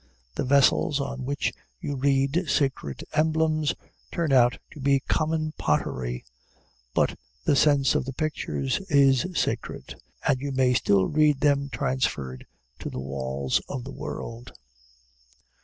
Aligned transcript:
The 0.33 0.43
vessels 0.43 0.99
on 0.99 1.25
which 1.25 1.53
you 1.79 1.95
read 1.95 2.45
sacred 2.47 3.03
emblems 3.13 3.75
turn 4.11 4.33
out 4.33 4.57
to 4.71 4.79
be 4.79 5.01
common 5.01 5.53
pottery; 5.59 6.25
but 6.95 7.19
the 7.45 7.55
sense 7.55 7.93
of 7.93 8.05
the 8.05 8.13
pictures 8.13 8.79
is 8.89 9.27
sacred, 9.35 10.01
and 10.27 10.41
you 10.41 10.53
may 10.53 10.73
still 10.73 11.05
read 11.05 11.41
them 11.41 11.69
transferred 11.69 12.47
to 12.79 12.89
the 12.89 12.99
walls 12.99 13.61
of 13.69 13.83
the 13.83 13.91
world. 13.93 14.51